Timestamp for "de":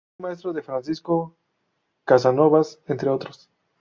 0.51-0.63